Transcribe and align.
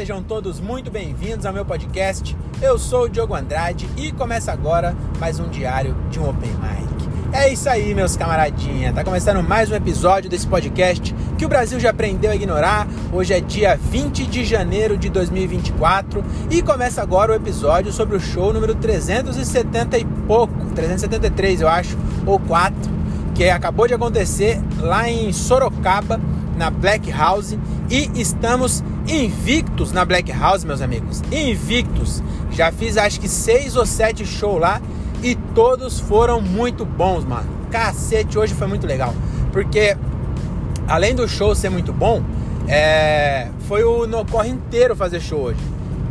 sejam 0.00 0.22
todos 0.22 0.60
muito 0.60 0.90
bem-vindos 0.90 1.44
ao 1.44 1.52
meu 1.52 1.62
podcast. 1.62 2.34
Eu 2.62 2.78
sou 2.78 3.02
o 3.02 3.08
Diogo 3.10 3.34
Andrade 3.34 3.86
e 3.98 4.10
começa 4.10 4.50
agora 4.50 4.96
mais 5.18 5.38
um 5.38 5.46
diário 5.46 5.94
de 6.08 6.18
um 6.18 6.26
Open 6.26 6.52
Mic. 6.52 7.36
É 7.36 7.52
isso 7.52 7.68
aí, 7.68 7.94
meus 7.94 8.16
camaradinha. 8.16 8.94
Tá 8.94 9.04
começando 9.04 9.46
mais 9.46 9.70
um 9.70 9.74
episódio 9.74 10.30
desse 10.30 10.46
podcast 10.46 11.14
que 11.36 11.44
o 11.44 11.50
Brasil 11.50 11.78
já 11.78 11.90
aprendeu 11.90 12.30
a 12.30 12.34
ignorar. 12.34 12.88
Hoje 13.12 13.34
é 13.34 13.40
dia 13.40 13.76
20 13.76 14.24
de 14.24 14.42
janeiro 14.42 14.96
de 14.96 15.10
2024 15.10 16.24
e 16.50 16.62
começa 16.62 17.02
agora 17.02 17.32
o 17.32 17.34
episódio 17.34 17.92
sobre 17.92 18.16
o 18.16 18.20
show 18.20 18.54
número 18.54 18.74
370 18.76 19.98
e 19.98 20.06
pouco, 20.26 20.64
373 20.74 21.60
eu 21.60 21.68
acho, 21.68 21.98
ou 22.24 22.40
4, 22.40 22.74
que 23.34 23.50
acabou 23.50 23.86
de 23.86 23.92
acontecer 23.92 24.58
lá 24.78 25.10
em 25.10 25.30
Sorocaba, 25.30 26.18
na 26.56 26.70
Black 26.70 27.10
House 27.10 27.56
e 27.90 28.08
estamos 28.14 28.84
invictos 29.08 29.90
na 29.90 30.04
Black 30.04 30.30
House, 30.30 30.62
meus 30.62 30.80
amigos. 30.80 31.20
Invictos. 31.32 32.22
Já 32.52 32.70
fiz 32.70 32.96
acho 32.96 33.20
que 33.20 33.28
seis 33.28 33.74
ou 33.74 33.84
sete 33.84 34.24
shows 34.24 34.60
lá 34.60 34.80
e 35.22 35.34
todos 35.54 35.98
foram 35.98 36.40
muito 36.40 36.84
bons, 36.84 37.24
mano. 37.24 37.48
Cacete, 37.70 38.38
hoje 38.38 38.54
foi 38.54 38.68
muito 38.68 38.86
legal. 38.86 39.12
Porque 39.52 39.96
além 40.86 41.14
do 41.14 41.28
show 41.28 41.52
ser 41.54 41.68
muito 41.68 41.92
bom, 41.92 42.22
é... 42.68 43.48
foi 43.66 43.82
o 43.82 44.06
no 44.06 44.24
corre 44.24 44.50
inteiro 44.50 44.94
fazer 44.94 45.20
show 45.20 45.40
hoje. 45.40 45.60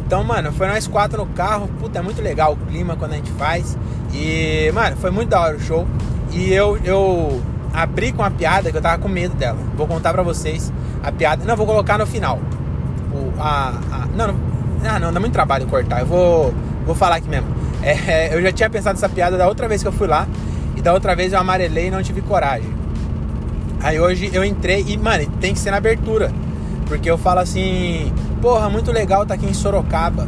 Então, 0.05 0.23
mano, 0.23 0.52
foi 0.52 0.67
nós 0.67 0.85
quatro 0.85 1.23
no 1.23 1.27
carro. 1.27 1.69
Puta, 1.80 1.99
é 1.99 2.02
muito 2.02 2.21
legal 2.21 2.53
o 2.53 2.57
clima 2.57 2.97
quando 2.97 3.13
a 3.13 3.16
gente 3.16 3.31
faz. 3.31 3.77
E, 4.13 4.69
mano, 4.73 4.97
foi 4.97 5.11
muito 5.11 5.30
da 5.30 5.39
hora 5.39 5.55
o 5.55 5.59
show. 5.61 5.88
E 6.31 6.52
eu, 6.52 6.77
eu 6.83 7.41
abri 7.73 8.11
com 8.11 8.21
uma 8.21 8.31
piada 8.31 8.69
que 8.69 8.77
eu 8.77 8.81
tava 8.81 9.02
com 9.02 9.08
medo 9.08 9.36
dela. 9.36 9.59
Vou 9.77 9.88
contar 9.88 10.11
pra 10.11 10.23
vocês 10.23 10.73
a 11.03 11.11
piada. 11.11 11.44
Não, 11.45 11.55
vou 11.55 11.66
colocar 11.66 11.97
no 11.97 12.05
final. 12.05 12.39
O, 13.14 13.39
a, 13.39 13.73
a, 13.92 14.05
não, 14.16 14.28
não, 14.28 14.36
ah, 14.86 15.00
não, 15.00 15.14
dá 15.14 15.19
muito 15.19 15.33
trabalho 15.33 15.66
cortar. 15.67 16.02
Eu 16.02 16.05
vou, 16.05 16.53
vou 16.86 16.95
falar 16.95 17.17
aqui 17.17 17.30
mesmo. 17.30 17.47
É, 17.81 18.36
eu 18.36 18.42
já 18.42 18.52
tinha 18.52 18.69
pensado 18.69 18.97
essa 18.97 19.08
piada 19.08 19.38
da 19.38 19.47
outra 19.47 19.67
vez 19.67 19.81
que 19.81 19.88
eu 19.88 19.92
fui 19.94 20.08
lá. 20.08 20.27
E 20.75 20.81
da 20.81 20.94
outra 20.94 21.16
vez 21.16 21.33
eu 21.33 21.39
amarelei 21.39 21.88
e 21.88 21.92
não 21.92 22.03
tive 22.03 22.22
coragem. 22.22 22.73
Aí 23.81 24.00
hoje 24.00 24.30
eu 24.33 24.44
entrei 24.44 24.83
e, 24.88 24.97
mano, 24.97 25.25
tem 25.39 25.53
que 25.53 25.59
ser 25.59 25.72
na 25.72 25.77
abertura. 25.77 26.31
Porque 26.88 27.09
eu 27.09 27.17
falo 27.17 27.39
assim, 27.39 28.11
porra, 28.42 28.70
muito 28.70 28.92
legal 28.92 29.25
tá 29.25 29.36
aqui 29.36 29.45
em 29.45 29.53
Sorocaba. 29.53 30.27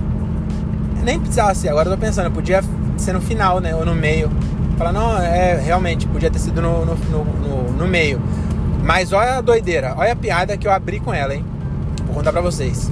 Nem 1.04 1.20
precisava 1.20 1.54
ser, 1.56 1.70
agora 1.70 1.90
eu 1.90 1.94
tô 1.94 2.00
pensando, 2.00 2.32
podia 2.32 2.64
ser 2.98 3.14
no 3.14 3.22
final, 3.22 3.60
né? 3.60 3.76
Ou 3.76 3.86
no 3.86 3.96
meio. 3.96 4.30
Fala, 4.78 4.92
não, 4.92 5.18
é 5.18 5.60
realmente, 5.60 6.08
podia 6.08 6.30
ter 6.30 6.40
sido 6.40 6.62
no, 6.62 6.86
no, 6.86 6.96
no, 6.96 7.72
no, 7.74 7.88
meio. 7.88 8.22
Mas 8.84 9.14
olha 9.14 9.38
a 9.38 9.42
doideira, 9.42 9.94
olha 9.98 10.14
a 10.14 10.16
piada 10.16 10.58
que 10.58 10.68
eu 10.68 10.72
abri 10.72 11.00
com 11.00 11.14
ela, 11.14 11.34
hein? 11.34 11.46
Vou 12.06 12.16
contar 12.16 12.32
pra 12.32 12.42
vocês. 12.42 12.92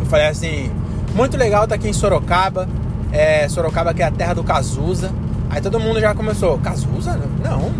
Eu 0.00 0.06
falei 0.06 0.26
assim, 0.26 0.70
muito 1.14 1.36
legal 1.36 1.66
tá 1.66 1.74
aqui 1.74 1.88
em 1.88 1.92
Sorocaba. 1.92 2.68
É, 3.12 3.48
Sorocaba 3.48 3.94
que 3.94 4.02
é 4.02 4.06
a 4.06 4.10
terra 4.10 4.34
do 4.34 4.42
Cazuza. 4.42 5.10
Aí 5.50 5.60
todo 5.60 5.78
mundo 5.78 6.00
já 6.00 6.14
começou, 6.14 6.58
Cazuza? 6.58 7.20
Não, 7.42 7.70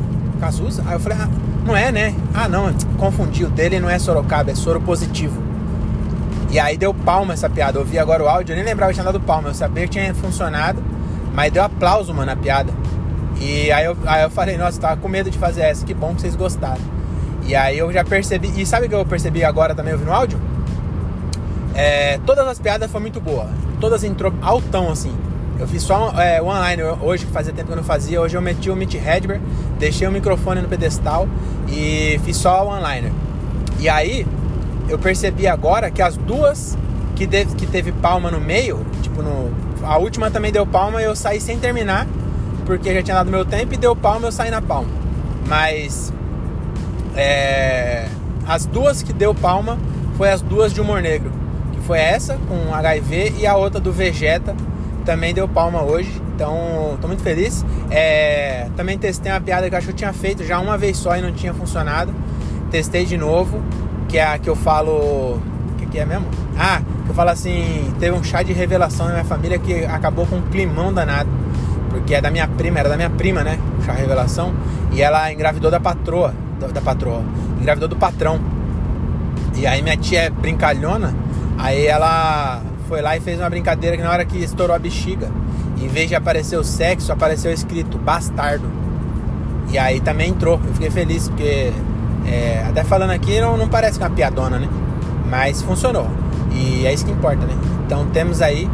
Cazuza? 0.40 0.84
Aí 0.86 0.94
eu 0.94 1.00
falei, 1.00 1.18
ah, 1.20 1.28
não 1.64 1.76
é, 1.76 1.90
né? 1.90 2.14
Ah, 2.32 2.48
não, 2.48 2.72
confundi, 2.98 3.44
o 3.44 3.48
dele 3.48 3.80
não 3.80 3.88
é 3.88 3.98
Sorocaba, 3.98 4.50
é 4.50 4.54
soro 4.54 4.80
positivo. 4.80 5.42
E 6.50 6.58
aí 6.60 6.76
deu 6.76 6.94
palma 6.94 7.32
essa 7.32 7.50
piada. 7.50 7.80
Eu 7.80 7.84
vi 7.84 7.98
agora 7.98 8.22
o 8.22 8.28
áudio, 8.28 8.52
eu 8.52 8.56
nem 8.56 8.64
lembrava 8.64 8.92
que 8.92 8.94
tinha 8.94 9.04
dado 9.04 9.18
palma. 9.18 9.48
Eu 9.48 9.54
sabia 9.54 9.84
que 9.84 9.90
tinha 9.90 10.14
funcionado, 10.14 10.80
mas 11.32 11.52
deu 11.52 11.64
aplauso, 11.64 12.14
mano, 12.14 12.26
na 12.26 12.36
piada. 12.36 12.72
E 13.40 13.72
aí 13.72 13.84
eu, 13.84 13.96
aí 14.06 14.22
eu 14.22 14.30
falei, 14.30 14.56
nossa, 14.56 14.80
tava 14.80 14.96
com 14.96 15.08
medo 15.08 15.30
de 15.30 15.38
fazer 15.38 15.62
essa, 15.62 15.84
que 15.84 15.92
bom 15.92 16.14
que 16.14 16.20
vocês 16.20 16.36
gostaram. 16.36 16.80
E 17.46 17.54
aí 17.54 17.78
eu 17.78 17.92
já 17.92 18.04
percebi, 18.04 18.52
e 18.60 18.64
sabe 18.64 18.86
o 18.86 18.88
que 18.88 18.94
eu 18.94 19.04
percebi 19.04 19.44
agora 19.44 19.74
também 19.74 19.92
ouvindo 19.92 20.08
o 20.08 20.12
áudio? 20.12 20.40
É, 21.74 22.18
todas 22.24 22.46
as 22.46 22.58
piadas 22.58 22.90
foram 22.90 23.02
muito 23.02 23.20
boas, 23.20 23.48
todas 23.80 24.04
entrou 24.04 24.32
altão 24.40 24.90
assim. 24.90 25.14
Eu 25.58 25.68
fiz 25.68 25.82
só 25.82 26.12
é, 26.20 26.42
online 26.42 26.82
hoje, 27.00 27.26
que 27.26 27.32
fazia 27.32 27.52
tempo 27.52 27.68
que 27.68 27.72
eu 27.72 27.76
não 27.76 27.84
fazia. 27.84 28.20
Hoje 28.20 28.36
eu 28.36 28.42
meti 28.42 28.70
o 28.70 28.76
Meet 28.76 28.94
Headber, 28.94 29.40
deixei 29.78 30.06
o 30.06 30.10
microfone 30.10 30.60
no 30.60 30.68
pedestal 30.68 31.28
e 31.68 32.18
fiz 32.24 32.36
só 32.36 32.66
online. 32.66 33.12
E 33.78 33.88
aí 33.88 34.26
eu 34.88 34.98
percebi 34.98 35.46
agora 35.46 35.90
que 35.90 36.02
as 36.02 36.16
duas 36.16 36.76
que, 37.14 37.26
deve, 37.26 37.54
que 37.54 37.66
teve 37.66 37.92
palma 37.92 38.30
no 38.30 38.40
meio, 38.40 38.84
tipo, 39.00 39.22
no, 39.22 39.52
a 39.84 39.96
última 39.98 40.30
também 40.30 40.50
deu 40.50 40.66
palma 40.66 41.00
e 41.00 41.04
eu 41.04 41.14
saí 41.14 41.40
sem 41.40 41.58
terminar 41.58 42.06
porque 42.64 42.92
já 42.92 43.02
tinha 43.02 43.16
dado 43.16 43.30
meu 43.30 43.44
tempo 43.44 43.74
e 43.74 43.76
deu 43.76 43.94
palma, 43.94 44.26
eu 44.26 44.32
saí 44.32 44.50
na 44.50 44.62
palma. 44.62 44.88
Mas 45.46 46.12
é, 47.16 48.06
as 48.46 48.66
duas 48.66 49.02
que 49.02 49.12
deu 49.12 49.34
palma 49.34 49.78
foi 50.16 50.30
as 50.30 50.40
duas 50.40 50.72
de 50.72 50.80
humor 50.80 51.02
negro, 51.02 51.30
que 51.72 51.80
foi 51.80 51.98
essa 51.98 52.38
com 52.48 52.74
HIV 52.74 53.34
e 53.38 53.46
a 53.46 53.56
outra 53.56 53.80
do 53.80 53.92
Vegeta 53.92 54.54
também 55.04 55.34
deu 55.34 55.46
palma 55.46 55.82
hoje. 55.82 56.22
Então, 56.34 56.98
tô 57.00 57.06
muito 57.06 57.22
feliz. 57.22 57.64
É, 57.90 58.68
também 58.76 58.98
testei 58.98 59.30
uma 59.30 59.40
piada 59.40 59.68
que 59.68 59.74
eu 59.74 59.78
acho 59.78 59.88
que 59.88 59.92
eu 59.92 59.96
tinha 59.96 60.12
feito 60.12 60.44
já 60.44 60.58
uma 60.58 60.76
vez 60.76 60.96
só 60.96 61.16
e 61.16 61.20
não 61.20 61.32
tinha 61.32 61.52
funcionado. 61.54 62.12
Testei 62.70 63.04
de 63.04 63.16
novo, 63.16 63.62
que 64.08 64.18
é 64.18 64.24
a 64.24 64.38
que 64.38 64.48
eu 64.48 64.56
falo. 64.56 64.92
O 64.92 65.42
que, 65.78 65.86
que 65.86 65.98
é 65.98 66.04
mesmo? 66.04 66.26
Ah, 66.58 66.80
que 67.04 67.10
eu 67.10 67.14
falo 67.14 67.30
assim: 67.30 67.92
teve 68.00 68.16
um 68.16 68.24
chá 68.24 68.42
de 68.42 68.52
revelação 68.52 69.06
na 69.06 69.12
minha 69.12 69.24
família 69.24 69.58
que 69.58 69.84
acabou 69.84 70.26
com 70.26 70.36
um 70.36 70.42
climão 70.42 70.92
danado 70.92 71.30
porque 71.94 72.12
é 72.12 72.20
da 72.20 72.28
minha 72.28 72.48
prima, 72.48 72.80
era 72.80 72.88
da 72.88 72.96
minha 72.96 73.08
prima, 73.08 73.44
né? 73.44 73.56
Chá 73.86 73.92
Revelação. 73.92 74.52
E 74.90 75.00
ela 75.00 75.32
engravidou 75.32 75.70
da 75.70 75.78
patroa, 75.78 76.34
da, 76.58 76.68
da 76.68 76.80
patroa, 76.80 77.22
engravidou 77.60 77.88
do 77.88 77.96
patrão. 77.96 78.40
E 79.56 79.66
aí 79.66 79.82
minha 79.82 79.96
tia 79.96 80.22
é 80.22 80.30
brincalhona, 80.30 81.14
aí 81.58 81.86
ela 81.86 82.62
foi 82.88 83.00
lá 83.00 83.16
e 83.16 83.20
fez 83.20 83.38
uma 83.38 83.48
brincadeira 83.48 83.96
que 83.96 84.02
na 84.02 84.10
hora 84.10 84.24
que 84.24 84.38
estourou 84.38 84.74
a 84.74 84.78
bexiga, 84.78 85.30
em 85.80 85.88
vez 85.88 86.08
de 86.08 86.14
aparecer 86.14 86.56
o 86.56 86.64
sexo, 86.64 87.12
apareceu 87.12 87.52
escrito 87.52 87.98
bastardo. 87.98 88.68
E 89.70 89.78
aí 89.78 90.00
também 90.00 90.30
entrou, 90.30 90.60
eu 90.64 90.72
fiquei 90.74 90.90
feliz, 90.90 91.28
porque 91.28 91.72
é, 92.26 92.64
até 92.68 92.84
falando 92.84 93.10
aqui 93.10 93.40
não, 93.40 93.56
não 93.56 93.68
parece 93.68 93.98
uma 93.98 94.10
piadona, 94.10 94.58
né? 94.58 94.68
Mas 95.28 95.62
funcionou. 95.62 96.08
E 96.52 96.86
é 96.86 96.92
isso 96.92 97.04
que 97.04 97.12
importa, 97.12 97.44
né? 97.46 97.54
Então 97.86 98.06
temos 98.06 98.40
aí 98.40 98.68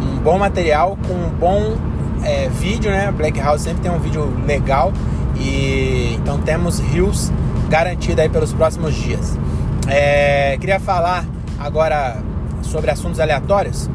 um 0.00 0.18
bom 0.18 0.38
material 0.38 0.96
com 1.06 1.14
um 1.14 1.30
bom 1.30 1.76
é, 2.22 2.48
vídeo, 2.48 2.90
né? 2.90 3.12
Black 3.12 3.38
House 3.40 3.62
sempre 3.62 3.82
tem 3.82 3.90
um 3.90 3.98
vídeo 3.98 4.32
legal 4.46 4.92
e 5.36 6.14
então 6.14 6.38
temos 6.38 6.78
rios 6.78 7.30
garantido 7.68 8.20
aí 8.20 8.28
pelos 8.28 8.52
próximos 8.52 8.94
dias. 8.94 9.38
É, 9.86 10.56
queria 10.60 10.80
falar 10.80 11.24
agora 11.58 12.16
sobre 12.62 12.90
assuntos 12.90 13.20
aleatórios. 13.20 13.88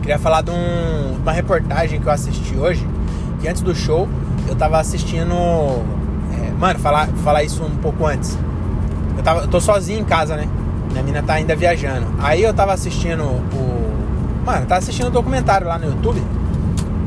Queria 0.00 0.18
falar 0.18 0.42
de 0.42 0.50
um, 0.50 1.16
uma 1.22 1.32
reportagem 1.32 2.00
que 2.00 2.06
eu 2.06 2.12
assisti 2.12 2.56
hoje, 2.56 2.86
que 3.40 3.48
antes 3.48 3.62
do 3.62 3.74
show 3.74 4.08
eu 4.48 4.54
tava 4.54 4.78
assistindo. 4.78 5.32
É, 5.34 6.50
mano, 6.58 6.78
falar, 6.78 7.08
falar 7.24 7.42
isso 7.42 7.62
um 7.62 7.76
pouco 7.76 8.06
antes. 8.06 8.36
Eu, 9.16 9.22
tava, 9.22 9.40
eu 9.42 9.48
tô 9.48 9.60
sozinho 9.60 10.00
em 10.00 10.04
casa, 10.04 10.36
né? 10.36 10.48
Minha 10.90 11.02
mina 11.02 11.22
tá 11.22 11.34
ainda 11.34 11.54
viajando. 11.54 12.06
Aí 12.18 12.42
eu 12.42 12.52
tava 12.52 12.72
assistindo 12.72 13.22
o. 13.22 13.92
Mano, 14.44 14.66
tava 14.66 14.80
assistindo 14.80 15.06
um 15.06 15.12
documentário 15.12 15.68
lá 15.68 15.78
no 15.78 15.86
YouTube 15.86 16.20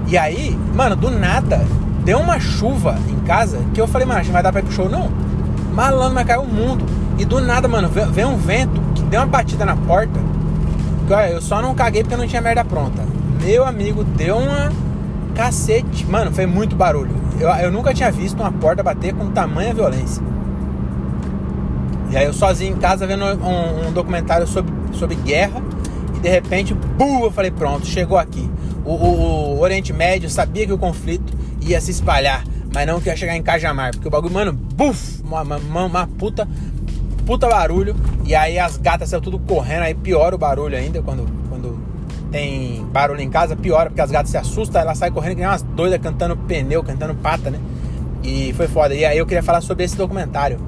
e 0.07 0.17
aí, 0.17 0.57
mano, 0.75 0.95
do 0.95 1.09
nada, 1.09 1.65
deu 2.05 2.19
uma 2.19 2.39
chuva 2.39 2.97
em 3.09 3.19
casa 3.25 3.59
que 3.73 3.81
eu 3.81 3.87
falei, 3.87 4.07
mano, 4.07 4.23
vai 4.31 4.43
dar 4.43 4.51
pra 4.51 4.61
ir 4.61 4.63
pro 4.63 4.73
show? 4.73 4.87
Não. 4.87 5.09
Malandro, 5.73 6.13
mas 6.13 6.25
caiu 6.25 6.43
o 6.43 6.47
mundo. 6.47 6.85
E 7.17 7.25
do 7.25 7.41
nada, 7.41 7.67
mano, 7.67 7.89
veio 7.89 8.29
um 8.29 8.37
vento 8.37 8.79
que 8.93 9.01
deu 9.03 9.19
uma 9.19 9.25
batida 9.25 9.65
na 9.65 9.75
porta. 9.75 10.19
Que, 11.07 11.13
olha, 11.13 11.31
eu 11.31 11.41
só 11.41 11.61
não 11.61 11.73
caguei 11.73 12.03
porque 12.03 12.15
não 12.15 12.27
tinha 12.27 12.41
merda 12.41 12.63
pronta. 12.63 13.03
Meu 13.43 13.65
amigo, 13.65 14.03
deu 14.03 14.37
uma 14.37 14.71
cacete. 15.33 16.05
Mano, 16.05 16.31
foi 16.31 16.45
muito 16.45 16.75
barulho. 16.75 17.15
Eu, 17.39 17.49
eu 17.49 17.71
nunca 17.71 17.93
tinha 17.93 18.11
visto 18.11 18.39
uma 18.39 18.51
porta 18.51 18.83
bater 18.83 19.13
com 19.13 19.31
tamanha 19.31 19.73
violência. 19.73 20.23
E 22.11 22.17
aí 22.17 22.25
eu 22.25 22.33
sozinho 22.33 22.75
em 22.75 22.79
casa 22.79 23.07
vendo 23.07 23.25
um, 23.25 23.87
um 23.87 23.91
documentário 23.91 24.45
sobre, 24.45 24.71
sobre 24.93 25.15
guerra. 25.15 25.61
E 26.15 26.19
de 26.19 26.29
repente, 26.29 26.73
bum, 26.73 27.23
eu 27.23 27.31
falei, 27.31 27.51
pronto, 27.51 27.85
chegou 27.85 28.17
aqui 28.17 28.49
o, 28.85 28.93
o, 28.93 29.55
o, 29.55 29.59
Oriente 29.59 29.91
Médio 29.91 30.29
sabia 30.29 30.65
que 30.65 30.71
o 30.71 30.77
conflito 30.77 31.33
ia 31.65 31.81
se 31.81 31.91
espalhar, 31.91 32.43
mas 32.73 32.85
não 32.87 33.01
que 33.01 33.09
ia 33.09 33.15
chegar 33.15 33.35
em 33.35 33.41
Cajamar, 33.41 33.91
porque 33.91 34.07
o 34.07 34.11
bagulho, 34.11 34.33
mano, 34.33 34.53
buf, 34.53 35.21
uma, 35.23 35.41
uma, 35.41 35.85
uma 35.85 36.07
puta, 36.07 36.47
puta 37.25 37.47
barulho, 37.47 37.95
e 38.23 38.35
aí 38.35 38.59
as 38.59 38.77
gatas 38.77 39.09
saiu 39.09 39.21
tudo 39.21 39.39
correndo, 39.39 39.83
aí 39.83 39.93
piora 39.93 40.35
o 40.35 40.37
barulho 40.37 40.77
ainda, 40.77 41.01
quando, 41.01 41.25
quando 41.49 41.79
tem 42.31 42.85
barulho 42.91 43.21
em 43.21 43.29
casa, 43.29 43.55
piora, 43.55 43.89
porque 43.89 44.01
as 44.01 44.11
gatas 44.11 44.29
se 44.29 44.37
assustam, 44.37 44.81
elas 44.81 44.97
saem 44.97 45.11
correndo 45.11 45.35
que 45.35 45.41
nem 45.41 45.47
umas 45.47 45.61
doidas, 45.61 45.99
cantando 45.99 46.35
pneu, 46.35 46.83
cantando 46.83 47.15
pata, 47.15 47.49
né? 47.49 47.59
E 48.23 48.53
foi 48.53 48.67
foda. 48.67 48.93
E 48.93 49.05
aí 49.05 49.17
eu 49.17 49.25
queria 49.25 49.43
falar 49.43 49.61
sobre 49.61 49.83
esse 49.83 49.95
documentário, 49.95 50.59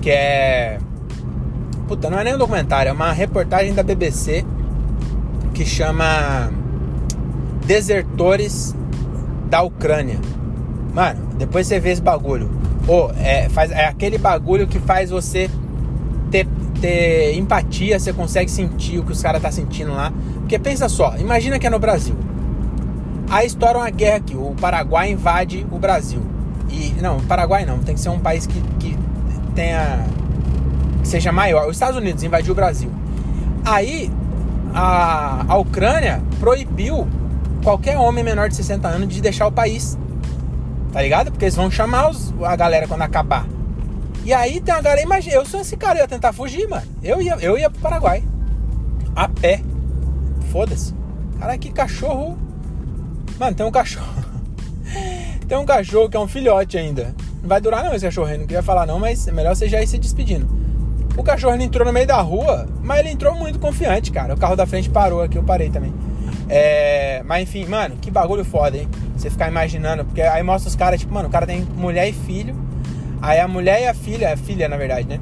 que 0.00 0.10
é... 0.10 0.78
Puta, 1.86 2.10
não 2.10 2.18
é 2.18 2.24
nem 2.24 2.34
um 2.34 2.38
documentário, 2.38 2.90
é 2.90 2.92
uma 2.92 3.12
reportagem 3.12 3.74
da 3.74 3.82
BBC 3.82 4.44
que 5.54 5.64
chama 5.64 6.50
desertores 7.66 8.74
da 9.52 9.60
Ucrânia. 9.60 10.18
Mano, 10.94 11.26
depois 11.36 11.66
você 11.66 11.78
vê 11.78 11.90
esse 11.90 12.00
bagulho. 12.00 12.50
oh, 12.88 13.10
é, 13.18 13.50
faz, 13.50 13.70
é 13.70 13.84
aquele 13.84 14.16
bagulho 14.16 14.66
que 14.66 14.78
faz 14.78 15.10
você 15.10 15.50
ter 16.30 16.48
ter 16.80 17.36
empatia, 17.36 17.96
você 17.96 18.12
consegue 18.12 18.50
sentir 18.50 18.98
o 18.98 19.04
que 19.04 19.12
os 19.12 19.22
caras 19.22 19.42
tá 19.42 19.52
sentindo 19.52 19.92
lá. 19.92 20.10
Porque 20.36 20.58
pensa 20.58 20.88
só, 20.88 21.16
imagina 21.18 21.58
que 21.58 21.66
é 21.66 21.70
no 21.70 21.78
Brasil. 21.78 22.16
Aí 23.28 23.46
estoura 23.46 23.78
uma 23.78 23.90
guerra 23.90 24.16
aqui, 24.16 24.34
o 24.34 24.54
Paraguai 24.58 25.10
invade 25.10 25.66
o 25.70 25.78
Brasil. 25.78 26.22
E 26.70 26.94
não, 27.02 27.18
o 27.18 27.22
Paraguai 27.22 27.66
não, 27.66 27.78
tem 27.78 27.94
que 27.94 28.00
ser 28.00 28.08
um 28.08 28.18
país 28.18 28.46
que, 28.46 28.58
que 28.80 28.96
tenha 29.54 30.02
que 31.02 31.08
seja 31.08 31.30
maior. 31.30 31.66
Os 31.66 31.76
Estados 31.76 31.98
Unidos 31.98 32.22
invadiu 32.22 32.52
o 32.52 32.56
Brasil. 32.56 32.90
Aí 33.66 34.10
a, 34.74 35.44
a 35.46 35.56
Ucrânia 35.58 36.22
proibiu 36.40 37.06
qualquer 37.62 37.96
homem 37.96 38.22
menor 38.24 38.48
de 38.48 38.56
60 38.56 38.88
anos 38.88 39.08
de 39.08 39.20
deixar 39.20 39.46
o 39.46 39.52
país. 39.52 39.98
Tá 40.92 41.00
ligado? 41.00 41.30
Porque 41.30 41.46
eles 41.46 41.56
vão 41.56 41.70
chamar 41.70 42.10
os, 42.10 42.34
a 42.42 42.54
galera 42.54 42.86
quando 42.86 43.02
acabar. 43.02 43.46
E 44.24 44.32
aí 44.32 44.60
tem 44.60 44.74
uma 44.74 44.82
galera, 44.82 45.02
imagina, 45.02 45.36
eu 45.36 45.46
sou 45.46 45.60
esse 45.60 45.76
cara, 45.76 45.98
eu 45.98 46.02
ia 46.02 46.08
tentar 46.08 46.32
fugir, 46.32 46.68
mano. 46.68 46.86
Eu 47.02 47.20
ia, 47.20 47.34
eu 47.40 47.58
ia 47.58 47.70
pro 47.70 47.80
Paraguai. 47.80 48.22
A 49.16 49.28
pé. 49.28 49.62
Foda-se. 50.50 50.94
Cara, 51.40 51.56
que 51.56 51.72
cachorro. 51.72 52.38
Mano, 53.38 53.56
tem 53.56 53.66
um 53.66 53.70
cachorro. 53.70 54.22
tem 55.48 55.58
um 55.58 55.64
cachorro 55.64 56.08
que 56.08 56.16
é 56.16 56.20
um 56.20 56.28
filhote 56.28 56.76
ainda. 56.76 57.14
Não 57.40 57.48
vai 57.48 57.60
durar 57.60 57.82
não 57.82 57.94
esse 57.94 58.04
cachorro 58.04 58.28
aí, 58.28 58.38
não 58.38 58.46
queria 58.46 58.62
falar 58.62 58.86
não, 58.86 59.00
mas 59.00 59.26
é 59.26 59.32
melhor 59.32 59.56
você 59.56 59.68
já 59.68 59.82
ir 59.82 59.86
se 59.86 59.98
despedindo. 59.98 60.48
O 61.16 61.22
cachorro 61.22 61.56
entrou 61.56 61.86
no 61.86 61.92
meio 61.92 62.06
da 62.06 62.20
rua, 62.20 62.68
mas 62.82 63.00
ele 63.00 63.10
entrou 63.10 63.34
muito 63.34 63.58
confiante, 63.58 64.12
cara. 64.12 64.34
O 64.34 64.38
carro 64.38 64.54
da 64.54 64.66
frente 64.66 64.88
parou 64.88 65.20
aqui, 65.22 65.36
eu 65.36 65.42
parei 65.42 65.68
também. 65.68 65.92
É, 66.54 67.22
mas 67.24 67.44
enfim, 67.44 67.64
mano, 67.64 67.96
que 67.96 68.10
bagulho 68.10 68.44
foda, 68.44 68.76
hein? 68.76 68.86
Você 69.16 69.30
ficar 69.30 69.48
imaginando, 69.48 70.04
porque 70.04 70.20
aí 70.20 70.42
mostra 70.42 70.68
os 70.68 70.76
caras, 70.76 71.00
tipo, 71.00 71.14
mano, 71.14 71.28
o 71.28 71.30
cara 71.30 71.46
tem 71.46 71.62
mulher 71.62 72.06
e 72.06 72.12
filho. 72.12 72.54
Aí 73.22 73.40
a 73.40 73.48
mulher 73.48 73.80
e 73.80 73.86
a 73.86 73.94
filha, 73.94 74.34
a 74.34 74.36
filha 74.36 74.68
na 74.68 74.76
verdade, 74.76 75.08
né? 75.08 75.18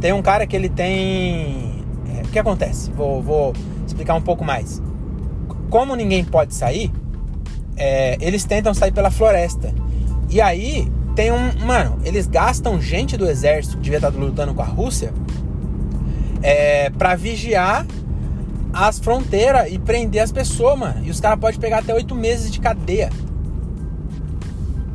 Tem 0.00 0.12
um 0.12 0.22
cara 0.22 0.46
que 0.46 0.54
ele 0.54 0.68
tem. 0.68 1.84
É, 2.16 2.22
o 2.22 2.28
que 2.28 2.38
acontece? 2.38 2.88
Vou, 2.92 3.20
vou 3.20 3.52
explicar 3.84 4.14
um 4.14 4.20
pouco 4.20 4.44
mais. 4.44 4.80
Como 5.70 5.96
ninguém 5.96 6.24
pode 6.24 6.54
sair, 6.54 6.92
é, 7.76 8.16
eles 8.20 8.44
tentam 8.44 8.72
sair 8.72 8.92
pela 8.92 9.10
floresta. 9.10 9.74
E 10.28 10.40
aí 10.40 10.86
tem 11.16 11.32
um. 11.32 11.66
Mano, 11.66 11.98
eles 12.04 12.28
gastam 12.28 12.80
gente 12.80 13.16
do 13.16 13.28
exército 13.28 13.76
que 13.76 13.82
devia 13.82 13.98
estar 13.98 14.10
lutando 14.10 14.54
com 14.54 14.62
a 14.62 14.66
Rússia 14.66 15.12
é, 16.44 16.90
pra 16.90 17.16
vigiar 17.16 17.84
as 18.72 18.98
fronteiras 18.98 19.70
e 19.70 19.78
prender 19.78 20.22
as 20.22 20.32
pessoas, 20.32 20.78
mano. 20.78 21.04
E 21.04 21.10
os 21.10 21.20
caras 21.20 21.38
podem 21.38 21.58
pegar 21.58 21.78
até 21.78 21.94
oito 21.94 22.14
meses 22.14 22.50
de 22.50 22.60
cadeia. 22.60 23.10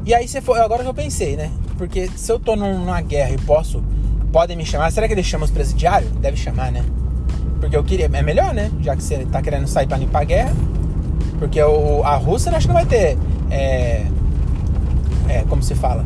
E 0.06 0.14
aí 0.14 0.28
você 0.28 0.42
for. 0.42 0.58
Agora 0.60 0.84
que 0.84 0.90
eu 0.90 0.94
pensei, 0.94 1.36
né? 1.36 1.52
Porque 1.78 2.10
se 2.16 2.32
eu 2.32 2.40
tô 2.40 2.56
numa 2.56 3.02
guerra 3.02 3.32
e 3.32 3.38
posso. 3.38 3.84
Podem 4.32 4.58
me 4.58 4.66
chamar. 4.66 4.92
Será 4.92 5.08
que 5.08 5.14
eles 5.14 5.26
chamam 5.26 5.46
os 5.46 5.52
presidiários? 5.52 6.12
Deve 6.14 6.38
chamar, 6.38 6.72
né? 6.72 6.84
Porque 7.60 7.76
eu 7.76 7.84
queria. 7.84 8.10
É 8.12 8.22
melhor, 8.22 8.54
né? 8.54 8.72
Já 8.82 8.96
que 8.96 9.04
você 9.04 9.26
tá 9.26 9.42
querendo 9.42 9.68
sair 9.68 9.88
pra 9.88 9.98
limpar 9.98 10.22
a 10.22 10.26
guerra. 10.26 10.54
Porque 11.40 11.62
o, 11.62 12.04
a 12.04 12.16
Rússia 12.16 12.52
acho 12.52 12.68
que 12.68 12.74
não 12.74 12.80
vai 12.80 12.86
ter. 12.86 13.18
É, 13.50 14.06
é, 15.28 15.44
como 15.50 15.64
se 15.64 15.76
fala? 15.76 16.06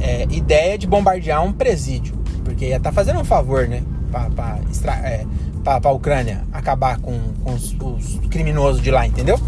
É, 0.00 0.24
ideia 0.30 0.78
de 0.78 0.86
bombardear 0.86 1.44
um 1.44 1.52
presídio. 1.52 2.16
Porque 2.44 2.66
ia 2.66 2.80
tá 2.80 2.90
fazendo 2.90 3.20
um 3.20 3.24
favor, 3.24 3.68
né? 3.68 3.82
Pra, 4.10 4.30
pra, 4.30 4.58
extra, 4.70 4.94
é, 4.94 5.26
pra, 5.68 5.80
pra 5.80 5.90
Ucrânia 5.90 6.44
acabar 6.50 6.98
com, 6.98 7.18
com 7.44 7.52
os, 7.52 7.76
os, 7.78 8.20
criminosos 8.30 8.80
de 8.80 8.90
lá, 8.90 9.06
entendeu? 9.06 9.38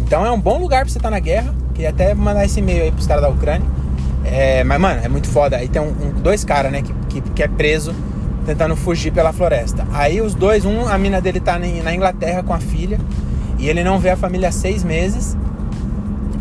Então 0.00 0.24
é 0.24 0.30
um 0.30 0.40
bom 0.40 0.58
lugar 0.58 0.82
pra 0.82 0.88
você 0.88 0.98
estar 0.98 1.08
tá 1.08 1.14
na 1.14 1.18
guerra. 1.18 1.52
Queria 1.74 1.90
até 1.90 2.14
mandar 2.14 2.44
esse 2.44 2.60
e-mail 2.60 2.84
aí 2.84 2.92
pros 2.92 3.06
caras 3.06 3.22
da 3.22 3.28
Ucrânia. 3.28 3.66
É, 4.24 4.62
mas, 4.62 4.80
mano, 4.80 5.00
é 5.02 5.08
muito 5.08 5.28
foda. 5.28 5.56
Aí 5.56 5.68
tem 5.68 5.82
um, 5.82 5.88
um, 5.88 6.12
dois 6.22 6.44
caras, 6.44 6.70
né, 6.70 6.82
que, 6.82 6.92
que, 7.08 7.30
que, 7.30 7.42
é 7.42 7.48
preso 7.48 7.94
tentando 8.44 8.76
fugir 8.76 9.12
pela 9.12 9.32
floresta. 9.32 9.84
Aí 9.92 10.20
os 10.20 10.34
dois, 10.34 10.64
um, 10.64 10.86
a 10.86 10.96
mina 10.96 11.20
dele 11.20 11.40
tá 11.40 11.58
na 11.58 11.92
Inglaterra 11.92 12.44
com 12.44 12.54
a 12.54 12.60
filha 12.60 12.98
e 13.58 13.68
ele 13.68 13.82
não 13.82 13.98
vê 13.98 14.10
a 14.10 14.16
família 14.16 14.48
há 14.50 14.52
seis 14.52 14.84
meses. 14.84 15.36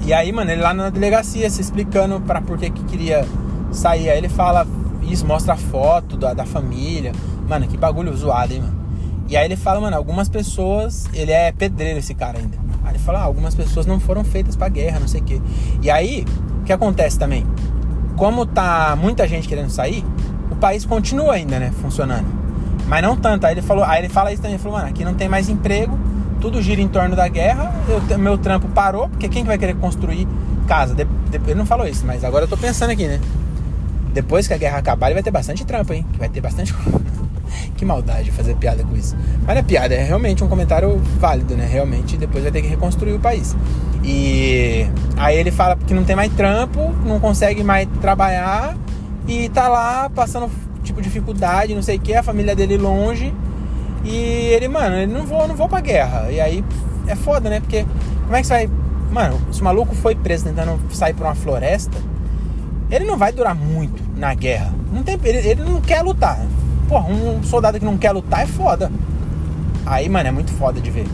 E 0.06 0.14
aí, 0.14 0.32
mano, 0.32 0.52
ele 0.52 0.62
lá 0.62 0.72
na 0.72 0.92
delegacia 0.92 1.50
se 1.50 1.62
explicando 1.62 2.22
para 2.22 2.42
por 2.42 2.60
que 2.60 2.70
que 2.70 2.84
queria 2.84 3.26
sair. 3.72 4.12
Aí 4.12 4.20
ele 4.20 4.30
fala 4.30 4.68
isso, 5.02 5.26
mostra 5.26 5.56
a 5.56 5.58
foto 5.58 6.16
da, 6.16 6.34
da 6.36 6.46
família. 6.46 7.12
Mano, 7.50 7.68
que 7.68 7.76
bagulho 7.76 8.16
zoado, 8.16 8.54
hein, 8.54 8.62
mano. 8.62 8.85
E 9.28 9.36
aí 9.36 9.46
ele 9.46 9.56
fala, 9.56 9.82
mano, 9.82 9.98
algumas 9.98 10.30
pessoas. 10.30 11.08
Ele 11.14 11.32
é 11.32 11.52
pedreiro, 11.52 12.00
esse 12.00 12.14
cara 12.14 12.38
ainda. 12.38 12.58
Aí 12.84 12.92
ele 12.92 13.00
fala, 13.00 13.20
ah, 13.20 13.24
algumas 13.24 13.56
pessoas 13.56 13.86
não 13.86 14.00
foram 14.00 14.24
feitas 14.24 14.56
pra 14.56 14.70
guerra, 14.70 15.00
não 15.00 15.08
sei 15.08 15.22
o 15.22 15.24
quê. 15.24 15.42
E 15.82 15.90
aí, 15.90 16.26
o 16.62 16.64
que 16.64 16.74
acontece 16.74 17.18
também? 17.18 17.46
como 18.16 18.46
tá 18.46 18.96
muita 18.96 19.28
gente 19.28 19.48
querendo 19.48 19.70
sair, 19.70 20.04
o 20.50 20.56
país 20.56 20.86
continua 20.86 21.34
ainda, 21.34 21.60
né, 21.60 21.72
funcionando. 21.82 22.26
Mas 22.88 23.02
não 23.02 23.16
tanto. 23.16 23.46
Aí 23.46 23.54
ele 23.54 23.62
falou, 23.62 23.84
aí 23.84 24.02
ele 24.02 24.10
fala 24.10 24.32
isso 24.32 24.42
também, 24.42 24.56
ele 24.56 24.64
falou, 24.64 24.78
mano, 24.78 24.90
aqui 24.90 25.04
não 25.04 25.14
tem 25.14 25.28
mais 25.28 25.50
emprego, 25.50 25.98
tudo 26.40 26.62
gira 26.62 26.82
em 26.82 26.88
torno 26.88 27.16
da 27.16 27.28
guerra, 27.28 27.74
eu, 27.88 28.18
meu 28.18 28.38
trampo 28.38 28.68
parou, 28.70 29.10
porque 29.10 29.28
quem 29.28 29.44
que 29.44 29.48
vai 29.48 29.58
querer 29.58 29.76
construir 29.76 30.28
casa? 30.68 30.96
Ele 30.98 31.56
não 31.56 31.66
falou 31.66 31.88
isso, 31.88 32.06
mas 32.06 32.24
agora 32.24 32.46
eu 32.46 32.48
tô 32.48 32.58
pensando 32.58 32.92
aqui, 32.92 33.08
né? 33.08 33.20
Depois 34.14 34.48
que 34.48 34.54
a 34.54 34.58
guerra 34.58 34.78
acabar, 34.78 35.08
ele 35.08 35.16
vai 35.16 35.24
ter 35.24 35.32
bastante 35.32 35.66
trampo, 35.66 35.94
hein? 35.94 36.06
Vai 36.18 36.30
ter 36.30 36.42
bastante. 36.42 36.74
Que 37.76 37.86
maldade 37.86 38.32
fazer 38.32 38.56
piada 38.56 38.84
com 38.84 38.96
isso. 38.96 39.16
Mas 39.46 39.56
não 39.56 39.62
é 39.62 39.64
piada, 39.64 39.94
é 39.94 40.04
realmente 40.04 40.44
um 40.44 40.48
comentário 40.48 41.00
válido, 41.20 41.56
né? 41.56 41.68
Realmente 41.70 42.18
depois 42.18 42.44
vai 42.44 42.52
ter 42.52 42.62
que 42.62 42.68
reconstruir 42.68 43.14
o 43.14 43.20
país. 43.20 43.56
E 44.04 44.86
aí 45.18 45.38
ele 45.38 45.52
fala 45.52 45.76
que 45.76 45.94
não 45.94 46.04
tem 46.04 46.16
mais 46.16 46.32
trampo, 46.34 46.94
não 47.06 47.20
consegue 47.20 47.64
mais 47.64 47.88
trabalhar 48.02 48.78
e 49.28 49.50
tá 49.50 49.68
lá 49.68 50.10
passando 50.10 50.50
tipo 50.84 51.02
dificuldade, 51.02 51.74
não 51.74 51.82
sei 51.82 51.98
o 51.98 52.00
que, 52.00 52.14
a 52.14 52.24
família 52.24 52.56
dele 52.56 52.78
longe. 52.78 53.34
E 54.04 54.14
ele, 54.54 54.68
mano, 54.68 54.96
ele 54.96 55.12
não 55.12 55.26
vou, 55.26 55.48
não 55.48 55.56
vou 55.56 55.68
pra 55.68 55.82
guerra. 55.82 56.32
E 56.32 56.40
aí 56.40 56.64
é 57.08 57.16
foda, 57.16 57.50
né? 57.50 57.60
Porque 57.60 57.86
como 58.24 58.36
é 58.36 58.42
que 58.42 58.48
você 58.48 58.54
vai. 58.54 58.70
Mano, 59.12 59.40
se 59.52 59.62
o 59.62 59.64
maluco 59.64 59.96
foi 59.96 60.14
preso 60.14 60.46
tentando 60.46 60.80
sair 60.92 61.14
pra 61.14 61.28
uma 61.28 61.36
floresta, 61.36 61.98
ele 62.92 63.06
não 63.06 63.18
vai 63.18 63.32
durar 63.32 63.56
muito 63.56 64.04
na 64.16 64.34
guerra. 64.34 64.74
Não 64.92 65.04
tem, 65.04 65.18
ele, 65.24 65.38
ele 65.38 65.64
não 65.64 65.82
quer 65.82 66.02
lutar. 66.02 66.40
Porra, 66.88 67.08
um 67.10 67.44
soldado 67.44 67.80
que 67.80 67.86
não 67.86 67.98
quer 67.98 68.12
lutar 68.12 68.44
é 68.44 68.48
foda. 68.48 68.92
Aí, 69.86 70.08
mano, 70.10 70.30
é 70.30 70.32
muito 70.32 70.52
foda 70.54 70.80
de 70.80 70.90
ver. 70.90 71.08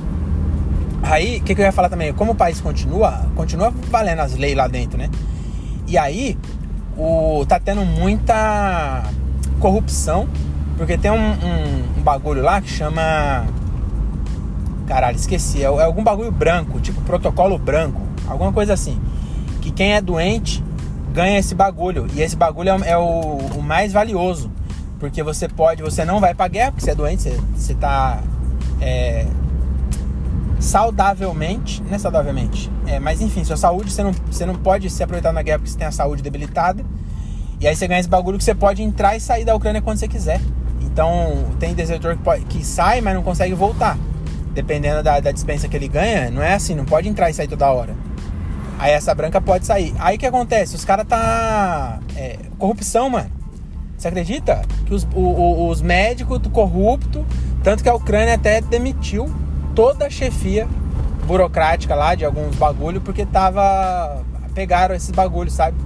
Aí, 1.03 1.37
o 1.37 1.43
que, 1.43 1.55
que, 1.55 1.61
eu 1.61 1.65
ia 1.65 1.71
falar 1.71 1.89
também? 1.89 2.13
Como 2.13 2.33
o 2.33 2.35
país 2.35 2.61
continua, 2.61 3.25
continua 3.35 3.71
valendo 3.89 4.19
as 4.19 4.35
leis 4.35 4.55
lá 4.55 4.67
dentro, 4.67 4.97
né? 4.97 5.09
E 5.87 5.97
aí, 5.97 6.37
o, 6.97 7.45
tá 7.47 7.59
tendo 7.59 7.83
muita 7.83 9.03
corrupção, 9.59 10.27
porque 10.77 10.97
tem 10.97 11.11
um, 11.11 11.15
um, 11.15 11.99
um 11.99 12.01
bagulho 12.01 12.41
lá 12.41 12.61
que 12.61 12.69
chama. 12.69 13.45
Caralho, 14.87 15.15
esqueci. 15.15 15.59
É, 15.59 15.65
é, 15.65 15.83
algum 15.83 16.03
bagulho 16.03 16.31
branco, 16.31 16.79
tipo 16.79 17.01
protocolo 17.01 17.57
branco, 17.57 18.01
alguma 18.27 18.51
coisa 18.51 18.73
assim. 18.73 18.99
Que 19.61 19.71
quem 19.71 19.93
é 19.93 20.01
doente 20.01 20.63
ganha 21.13 21.39
esse 21.39 21.55
bagulho. 21.55 22.07
E 22.13 22.21
esse 22.21 22.35
bagulho 22.35 22.69
é, 22.69 22.89
é 22.91 22.97
o, 22.97 23.37
o, 23.57 23.61
mais 23.61 23.93
valioso. 23.93 24.50
Porque 25.01 25.23
você 25.23 25.49
pode, 25.49 25.81
você 25.81 26.05
não 26.05 26.19
vai 26.19 26.35
pra 26.35 26.47
guerra, 26.47 26.71
porque 26.71 26.85
você 26.85 26.91
é 26.91 26.95
doente, 26.95 27.23
você, 27.23 27.41
você 27.55 27.73
tá. 27.73 28.21
É, 28.79 29.25
saudavelmente, 30.59 31.81
não 31.81 31.95
é 31.95 31.97
saudavelmente, 31.97 32.71
é, 32.85 32.99
mas 32.99 33.19
enfim, 33.19 33.43
sua 33.43 33.57
saúde, 33.57 33.91
você 33.91 34.03
não, 34.03 34.11
você 34.11 34.45
não 34.45 34.53
pode 34.53 34.91
se 34.91 35.01
aproveitar 35.01 35.33
na 35.33 35.41
guerra 35.41 35.57
porque 35.57 35.71
você 35.71 35.77
tem 35.79 35.87
a 35.87 35.91
saúde 35.91 36.21
debilitada. 36.21 36.85
E 37.59 37.67
aí 37.67 37.75
você 37.75 37.87
ganha 37.87 37.99
esse 37.99 38.07
bagulho 38.07 38.37
que 38.37 38.43
você 38.43 38.53
pode 38.53 38.83
entrar 38.83 39.17
e 39.17 39.19
sair 39.19 39.43
da 39.43 39.55
Ucrânia 39.55 39.81
quando 39.81 39.97
você 39.97 40.07
quiser. 40.07 40.39
Então 40.81 41.47
tem 41.59 41.73
desertor 41.73 42.15
que, 42.15 42.21
pode, 42.21 42.45
que 42.45 42.63
sai, 42.63 43.01
mas 43.01 43.15
não 43.15 43.23
consegue 43.23 43.55
voltar. 43.55 43.97
Dependendo 44.53 45.01
da, 45.01 45.19
da 45.19 45.31
dispensa 45.31 45.67
que 45.67 45.75
ele 45.75 45.87
ganha, 45.87 46.29
não 46.29 46.43
é 46.43 46.53
assim, 46.53 46.75
não 46.75 46.85
pode 46.85 47.09
entrar 47.09 47.27
e 47.31 47.33
sair 47.33 47.47
toda 47.47 47.71
hora. 47.71 47.95
Aí 48.77 48.91
essa 48.91 49.15
branca 49.15 49.41
pode 49.41 49.65
sair. 49.65 49.95
Aí 49.97 50.17
o 50.17 50.19
que 50.19 50.27
acontece? 50.27 50.75
Os 50.75 50.85
caras 50.85 51.07
tá. 51.07 51.99
É, 52.15 52.37
corrupção, 52.59 53.09
mano. 53.09 53.40
Você 54.01 54.07
acredita? 54.07 54.63
Que 54.87 54.95
os, 54.95 55.07
o, 55.13 55.67
os 55.67 55.79
médicos 55.79 56.39
corruptos, 56.51 57.23
tanto 57.63 57.83
que 57.83 57.89
a 57.89 57.93
Ucrânia 57.93 58.33
até 58.33 58.59
demitiu 58.59 59.31
toda 59.75 60.07
a 60.07 60.09
chefia 60.09 60.67
burocrática 61.27 61.93
lá 61.93 62.15
de 62.15 62.25
alguns 62.25 62.55
bagulho, 62.55 62.99
porque 62.99 63.27
tava. 63.27 64.23
Pegaram 64.55 64.95
esses 64.95 65.11
bagulhos, 65.11 65.53
sabe? 65.53 65.77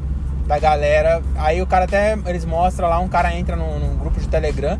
Da 0.47 0.57
galera. 0.57 1.21
Aí 1.35 1.61
o 1.61 1.67
cara 1.67 1.83
até. 1.83 2.17
Eles 2.25 2.45
mostram 2.45 2.87
lá, 2.87 2.99
um 2.99 3.09
cara 3.09 3.35
entra 3.35 3.57
num, 3.57 3.79
num 3.79 3.97
grupo 3.97 4.17
de 4.17 4.29
Telegram 4.29 4.79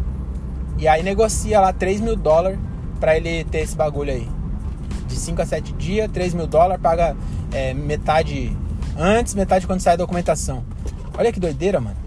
e 0.78 0.88
aí 0.88 1.04
negocia 1.04 1.60
lá 1.60 1.74
3 1.74 2.00
mil 2.00 2.16
dólares 2.16 2.58
pra 3.02 3.18
ele 3.18 3.44
ter 3.44 3.60
esse 3.60 3.76
bagulho 3.76 4.14
aí. 4.14 4.30
De 5.10 5.16
5 5.18 5.42
a 5.42 5.46
7 5.46 5.74
dias, 5.74 6.10
3 6.10 6.34
mil 6.34 6.48
dólares, 6.48 6.82
paga 6.82 7.18
é, 7.52 7.74
metade 7.74 8.56
antes, 8.98 9.34
metade 9.34 9.68
quando 9.68 9.82
sai 9.82 9.96
a 9.96 9.98
documentação. 9.98 10.64
Olha 11.18 11.34
que 11.34 11.40
doideira, 11.40 11.82
mano. 11.82 12.05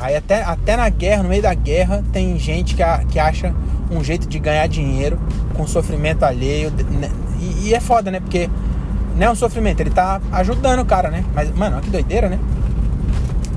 Aí 0.00 0.16
até, 0.16 0.42
até 0.42 0.76
na 0.76 0.88
guerra, 0.88 1.22
no 1.22 1.28
meio 1.28 1.42
da 1.42 1.52
guerra, 1.52 2.02
tem 2.10 2.38
gente 2.38 2.74
que, 2.74 2.82
a, 2.82 3.04
que 3.04 3.18
acha 3.18 3.54
um 3.90 4.02
jeito 4.02 4.26
de 4.26 4.38
ganhar 4.38 4.66
dinheiro 4.66 5.20
com 5.54 5.66
sofrimento 5.66 6.24
alheio. 6.24 6.70
Né? 6.70 7.10
E, 7.38 7.68
e, 7.68 7.74
é 7.74 7.80
foda, 7.80 8.10
né? 8.10 8.18
Porque 8.18 8.48
não 9.16 9.26
é 9.26 9.30
um 9.30 9.34
sofrimento, 9.34 9.80
ele 9.80 9.90
tá 9.90 10.20
ajudando 10.32 10.80
o 10.80 10.84
cara, 10.86 11.10
né? 11.10 11.22
Mas, 11.34 11.54
mano, 11.54 11.76
olha 11.76 11.84
que 11.84 11.90
doideira, 11.90 12.30
né? 12.30 12.38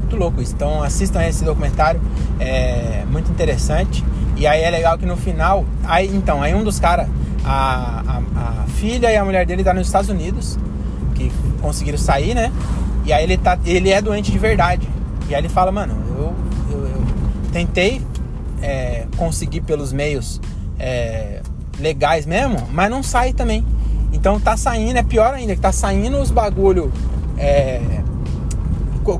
Muito 0.01 0.17
louco 0.17 0.41
isso. 0.41 0.53
Então 0.53 0.83
assistam 0.83 1.23
esse 1.23 1.45
documentário, 1.45 2.01
é 2.39 3.05
muito 3.09 3.31
interessante. 3.31 4.03
E 4.35 4.45
aí 4.45 4.61
é 4.61 4.69
legal 4.69 4.97
que 4.97 5.05
no 5.05 5.15
final, 5.15 5.63
aí 5.85 6.13
então, 6.13 6.41
aí 6.41 6.53
um 6.53 6.63
dos 6.63 6.79
caras, 6.79 7.07
a, 7.45 8.03
a, 8.05 8.17
a, 8.17 8.67
filha 8.67 9.11
e 9.11 9.15
a 9.15 9.23
mulher 9.23 9.45
dele 9.45 9.63
tá 9.63 9.73
nos 9.73 9.87
Estados 9.87 10.09
Unidos, 10.09 10.59
que 11.15 11.31
conseguiram 11.61 11.97
sair, 11.97 12.35
né? 12.35 12.51
E 13.05 13.13
aí 13.13 13.23
ele 13.23 13.37
tá, 13.37 13.57
ele 13.65 13.91
é 13.91 14.01
doente 14.01 14.31
de 14.31 14.37
verdade. 14.37 14.89
E 15.29 15.35
aí 15.35 15.41
ele 15.41 15.49
fala, 15.49 15.71
mano, 15.71 15.95
eu, 16.17 16.33
eu, 16.71 16.87
eu 16.87 17.03
tentei 17.51 18.01
é, 18.61 19.05
conseguir 19.17 19.61
pelos 19.61 19.91
meios 19.91 20.41
é, 20.79 21.41
legais 21.79 22.25
mesmo, 22.25 22.57
mas 22.71 22.89
não 22.89 23.03
sai 23.03 23.33
também. 23.33 23.65
Então 24.11 24.39
tá 24.39 24.55
saindo, 24.55 24.97
é 24.97 25.03
pior 25.03 25.33
ainda, 25.33 25.55
que 25.55 25.61
tá 25.61 25.71
saindo 25.71 26.17
os 26.17 26.31
bagulho 26.31 26.91
é, 27.37 27.81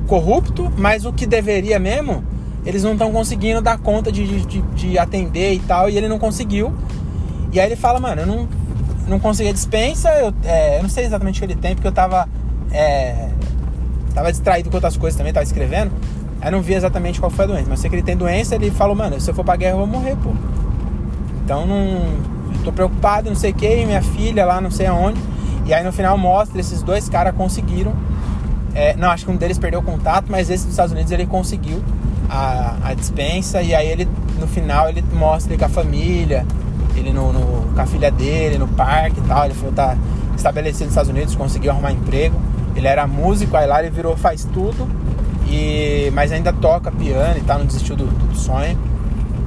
corrupto, 0.06 0.72
mas 0.76 1.04
o 1.04 1.12
que 1.12 1.26
deveria 1.26 1.78
mesmo, 1.78 2.24
eles 2.64 2.82
não 2.82 2.92
estão 2.92 3.12
conseguindo 3.12 3.60
dar 3.60 3.78
conta 3.78 4.10
de, 4.10 4.40
de, 4.46 4.62
de, 4.62 4.98
atender 4.98 5.52
e 5.52 5.58
tal, 5.58 5.90
e 5.90 5.96
ele 5.96 6.08
não 6.08 6.18
conseguiu. 6.18 6.72
E 7.52 7.60
aí 7.60 7.66
ele 7.66 7.76
fala, 7.76 8.00
mano, 8.00 8.22
eu 8.22 8.26
não, 8.26 8.48
não 9.06 9.20
consegui 9.20 9.50
a 9.50 9.52
dispensa, 9.52 10.10
eu, 10.10 10.32
é, 10.44 10.78
eu 10.78 10.82
não 10.82 10.88
sei 10.88 11.04
exatamente 11.04 11.36
o 11.36 11.46
que 11.46 11.52
ele 11.52 11.60
tem, 11.60 11.74
porque 11.74 11.86
eu 11.86 11.92
tava, 11.92 12.28
é, 12.72 13.28
tava 14.14 14.30
distraído 14.30 14.70
com 14.70 14.76
outras 14.76 14.96
coisas 14.96 15.18
também, 15.18 15.32
tava 15.32 15.44
escrevendo, 15.44 15.92
aí 16.40 16.50
não 16.50 16.62
vi 16.62 16.74
exatamente 16.74 17.20
qual 17.20 17.30
foi 17.30 17.44
a 17.44 17.48
doença, 17.48 17.66
mas 17.68 17.80
sei 17.80 17.90
que 17.90 17.96
ele 17.96 18.02
tem 18.02 18.16
doença, 18.16 18.54
ele 18.54 18.70
falou, 18.70 18.94
mano, 18.94 19.20
se 19.20 19.30
eu 19.30 19.34
for 19.34 19.44
pra 19.44 19.56
guerra 19.56 19.72
eu 19.72 19.78
vou 19.78 19.86
morrer, 19.86 20.16
pô. 20.16 20.30
Então 21.44 21.66
não 21.66 22.34
tô 22.64 22.72
preocupado, 22.72 23.28
não 23.28 23.36
sei 23.36 23.50
o 23.50 23.54
que, 23.54 23.84
minha 23.84 24.02
filha 24.02 24.46
lá, 24.46 24.60
não 24.60 24.70
sei 24.70 24.86
aonde. 24.86 25.20
E 25.66 25.72
aí 25.72 25.82
no 25.82 25.92
final 25.92 26.16
mostra, 26.16 26.60
esses 26.60 26.82
dois 26.82 27.08
caras 27.08 27.34
conseguiram. 27.34 27.92
É, 28.74 28.96
não, 28.96 29.10
acho 29.10 29.24
que 29.24 29.30
um 29.30 29.36
deles 29.36 29.58
perdeu 29.58 29.80
o 29.80 29.82
contato, 29.82 30.26
mas 30.28 30.50
esse 30.50 30.64
dos 30.64 30.72
Estados 30.72 30.92
Unidos 30.92 31.12
ele 31.12 31.26
conseguiu 31.26 31.82
a, 32.28 32.76
a 32.82 32.94
dispensa. 32.94 33.62
E 33.62 33.74
aí 33.74 33.86
ele, 33.86 34.08
no 34.38 34.46
final, 34.46 34.88
ele 34.88 35.04
mostra 35.12 35.52
ele 35.52 35.58
com 35.58 35.66
a 35.66 35.68
família, 35.68 36.44
ele 36.96 37.12
no, 37.12 37.32
no, 37.32 37.72
com 37.74 37.80
a 37.80 37.86
filha 37.86 38.10
dele, 38.10 38.58
no 38.58 38.68
parque 38.68 39.20
e 39.20 39.22
tal. 39.22 39.44
Ele 39.44 39.54
falou 39.54 39.72
tá 39.72 39.96
estabelecido 40.36 40.84
nos 40.84 40.92
Estados 40.92 41.10
Unidos, 41.10 41.34
conseguiu 41.34 41.70
arrumar 41.70 41.92
emprego. 41.92 42.36
Ele 42.74 42.86
era 42.86 43.06
músico, 43.06 43.56
aí 43.56 43.66
lá 43.66 43.80
ele 43.80 43.90
virou, 43.90 44.16
faz 44.16 44.44
tudo. 44.44 44.88
E, 45.48 46.10
mas 46.12 46.32
ainda 46.32 46.52
toca 46.52 46.90
piano 46.90 47.38
e 47.38 47.42
tal, 47.42 47.58
não 47.58 47.66
desistiu 47.66 47.94
do, 47.96 48.06
do 48.06 48.36
sonho. 48.36 48.78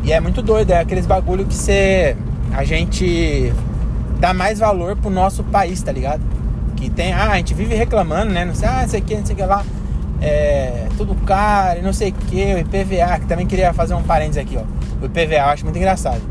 E 0.04 0.14
é 0.14 0.20
muito 0.20 0.42
doido, 0.42 0.72
é 0.72 0.80
aqueles 0.80 1.06
bagulho 1.06 1.46
que 1.46 1.54
você 1.54 2.16
a 2.54 2.64
gente 2.64 3.54
dá 4.20 4.34
mais 4.34 4.60
valor 4.60 4.96
pro 4.96 5.10
nosso 5.10 5.44
país, 5.44 5.82
tá 5.82 5.92
ligado? 5.92 6.22
Que 6.76 6.90
tem, 6.90 7.14
ah, 7.14 7.32
a 7.32 7.38
gente 7.38 7.54
vive 7.54 7.76
reclamando, 7.76 8.32
né? 8.32 8.46
Não 8.46 8.56
sei, 8.56 8.68
ah, 8.68 8.88
sei 8.88 9.02
que, 9.02 9.16
não 9.16 9.26
sei 9.26 9.36
o 9.36 9.38
que 9.38 9.46
lá. 9.46 9.64
É, 10.20 10.88
tudo 10.98 11.14
caro, 11.26 11.82
não 11.84 11.94
sei 11.94 12.10
o 12.10 12.14
que, 12.14 12.56
o 12.56 12.58
IPVA, 12.60 13.20
que 13.20 13.28
também 13.28 13.46
queria 13.46 13.74
fazer 13.74 13.94
um 13.94 14.04
parênteses 14.04 14.42
aqui, 14.42 14.58
ó. 14.58 14.64
O 15.02 15.06
IPVA 15.06 15.36
eu 15.36 15.46
acho 15.46 15.64
muito 15.64 15.78
engraçado. 15.78 16.22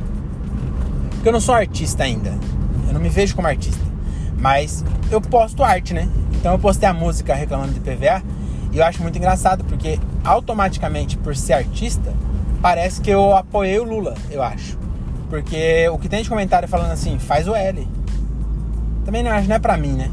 Porque 1.11 1.29
eu 1.29 1.33
não 1.33 1.41
sou 1.41 1.55
artista 1.55 2.03
ainda. 2.03 2.35
Eu 2.89 2.95
não 2.95 3.01
me 3.01 3.09
vejo 3.09 3.37
como 3.37 3.47
artista. 3.47 3.85
Mas 4.39 4.85
eu 5.11 5.21
posto 5.21 5.63
arte, 5.63 5.95
né? 5.95 6.09
Então 6.39 6.53
eu 6.53 6.59
postei 6.59 6.89
a 6.89 6.93
música 6.93 7.35
reclamando 7.35 7.73
do 7.73 7.79
IPVA. 7.79 8.23
E 8.73 8.79
eu 8.79 8.85
acho 8.85 9.03
muito 9.03 9.17
engraçado, 9.17 9.65
porque 9.65 9.99
automaticamente, 10.25 11.17
por 11.17 11.35
ser 11.35 11.55
artista, 11.55 12.13
parece 12.61 13.01
que 13.01 13.11
eu 13.11 13.35
apoiei 13.35 13.79
o 13.79 13.85
Lula, 13.85 14.15
eu 14.31 14.43
acho. 14.43 14.79
Porque 15.31 15.89
o 15.89 15.99
que 15.99 16.09
tem 16.09 16.23
de 16.23 16.29
comentário 16.29 16.69
falando 16.69 16.93
assim, 16.93 17.19
faz 17.19 17.49
o 17.49 17.55
L. 17.55 17.87
Também 19.05 19.23
não, 19.23 19.31
não 19.31 19.57
é 19.57 19.59
pra 19.59 19.77
mim, 19.77 19.93
né? 19.93 20.11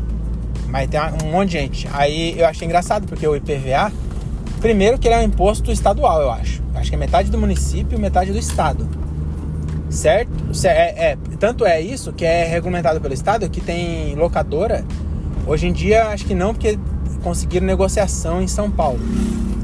Mas 0.68 0.90
tem 0.90 1.00
um 1.24 1.32
monte 1.32 1.50
de 1.50 1.60
gente. 1.60 1.90
Aí 1.94 2.40
eu 2.40 2.48
achei 2.48 2.66
engraçado, 2.66 3.06
porque 3.06 3.28
o 3.28 3.36
IPVA, 3.36 3.92
primeiro 4.60 4.98
que 4.98 5.08
ele 5.08 5.16
é 5.16 5.20
um 5.20 5.24
imposto 5.24 5.72
estadual, 5.72 6.22
eu 6.22 6.32
acho. 6.32 6.64
Acho 6.74 6.90
que 6.90 6.96
é 6.96 7.00
metade 7.00 7.30
do 7.30 7.38
município 7.38 8.00
metade 8.00 8.32
do 8.32 8.38
estado. 8.38 8.88
Certo? 9.90 10.32
É, 10.66 11.12
é, 11.12 11.18
tanto 11.40 11.66
é 11.66 11.80
isso 11.80 12.12
que 12.12 12.26
é 12.26 12.46
regulamentado 12.46 13.00
pelo 13.00 13.14
estado 13.14 13.48
que 13.50 13.62
tem 13.62 14.16
locadora. 14.16 14.84
Hoje 15.46 15.68
em 15.68 15.74
dia, 15.74 16.08
acho 16.08 16.26
que 16.26 16.34
não, 16.34 16.54
porque 16.54 16.80
conseguiram 17.22 17.66
negociação 17.66 18.42
em 18.42 18.48
São 18.48 18.72
Paulo. 18.72 19.00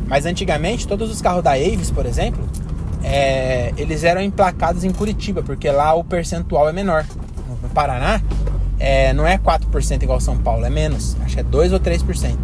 Mas 0.07 0.25
antigamente, 0.25 0.87
todos 0.87 1.09
os 1.11 1.21
carros 1.21 1.43
da 1.43 1.51
Avis, 1.51 1.91
por 1.91 2.05
exemplo, 2.05 2.43
é, 3.03 3.73
eles 3.77 4.03
eram 4.03 4.21
emplacados 4.21 4.83
em 4.83 4.91
Curitiba, 4.91 5.41
porque 5.41 5.69
lá 5.69 5.93
o 5.93 6.03
percentual 6.03 6.67
é 6.67 6.73
menor. 6.73 7.05
No 7.61 7.69
Paraná, 7.69 8.21
é, 8.79 9.13
não 9.13 9.27
é 9.27 9.37
4% 9.37 10.01
igual 10.03 10.19
São 10.19 10.37
Paulo, 10.37 10.65
é 10.65 10.69
menos. 10.69 11.15
Acho 11.23 11.35
que 11.35 11.41
é 11.41 11.43
2 11.43 11.73
ou 11.73 11.79
3%. 11.79 12.37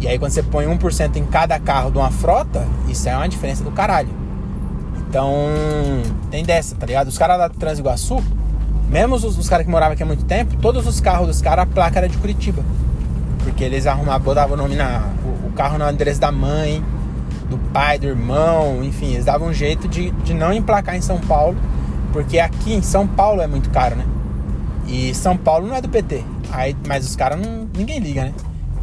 E 0.00 0.08
aí 0.08 0.18
quando 0.18 0.32
você 0.32 0.42
põe 0.42 0.66
1% 0.66 1.16
em 1.16 1.24
cada 1.24 1.58
carro 1.60 1.90
de 1.90 1.98
uma 1.98 2.10
frota, 2.10 2.66
isso 2.88 3.08
é 3.08 3.16
uma 3.16 3.28
diferença 3.28 3.62
do 3.62 3.70
caralho. 3.70 4.10
Então, 5.08 5.32
tem 6.30 6.44
dessa, 6.44 6.74
tá 6.74 6.86
ligado? 6.86 7.08
Os 7.08 7.18
caras 7.18 7.38
da 7.38 7.48
Transiguaçu, 7.48 8.22
mesmo 8.92 9.16
os, 9.16 9.24
os 9.24 9.48
caras 9.48 9.64
que 9.64 9.72
moravam 9.72 9.94
aqui 9.94 10.02
há 10.02 10.06
muito 10.06 10.24
tempo, 10.26 10.54
todos 10.58 10.86
os 10.86 11.00
carros 11.00 11.26
dos 11.26 11.40
caras, 11.40 11.64
a 11.64 11.66
placa 11.66 11.98
era 11.98 12.08
de 12.08 12.18
Curitiba. 12.18 12.62
Porque 13.42 13.64
eles 13.64 13.86
arrumavam, 13.86 14.20
botavam 14.20 14.54
o 14.54 14.56
nome 14.56 14.76
na. 14.76 15.10
O, 15.24 15.48
o 15.48 15.52
carro 15.52 15.78
no 15.78 15.90
endereço 15.90 16.20
da 16.20 16.30
mãe, 16.30 16.84
do 17.48 17.56
pai, 17.72 17.98
do 17.98 18.06
irmão, 18.06 18.84
enfim, 18.84 19.14
eles 19.14 19.24
davam 19.24 19.48
um 19.48 19.52
jeito 19.52 19.88
de, 19.88 20.10
de 20.10 20.34
não 20.34 20.52
emplacar 20.52 20.94
em 20.94 21.00
São 21.00 21.18
Paulo, 21.18 21.56
porque 22.12 22.38
aqui 22.38 22.74
em 22.74 22.82
São 22.82 23.06
Paulo 23.06 23.40
é 23.40 23.46
muito 23.46 23.70
caro, 23.70 23.96
né? 23.96 24.04
E 24.86 25.14
São 25.14 25.36
Paulo 25.36 25.66
não 25.66 25.74
é 25.74 25.80
do 25.80 25.88
PT, 25.88 26.22
aí, 26.52 26.76
mas 26.86 27.04
os 27.04 27.16
caras 27.16 27.40
não. 27.40 27.66
ninguém 27.74 27.98
liga, 27.98 28.24
né? 28.24 28.34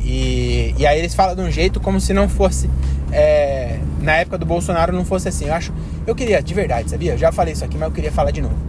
E, 0.01 0.73
e 0.77 0.87
aí 0.87 0.97
eles 0.97 1.13
falam 1.13 1.35
de 1.35 1.41
um 1.41 1.51
jeito 1.51 1.79
como 1.79 2.01
se 2.01 2.13
não 2.13 2.27
fosse. 2.27 2.69
É, 3.11 3.79
na 4.01 4.13
época 4.13 4.37
do 4.37 4.45
Bolsonaro 4.45 4.93
não 4.93 5.05
fosse 5.05 5.27
assim. 5.27 5.45
Eu 5.45 5.53
acho. 5.53 5.73
Eu 6.05 6.15
queria, 6.15 6.41
de 6.41 6.53
verdade, 6.53 6.89
sabia? 6.89 7.13
Eu 7.13 7.17
já 7.17 7.31
falei 7.31 7.53
isso 7.53 7.65
aqui, 7.65 7.77
mas 7.77 7.89
eu 7.89 7.93
queria 7.93 8.11
falar 8.11 8.31
de 8.31 8.41
novo. 8.41 8.68